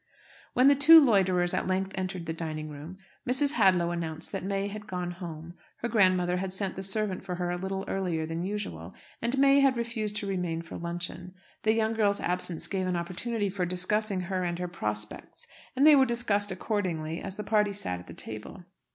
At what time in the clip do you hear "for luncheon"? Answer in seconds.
10.63-11.35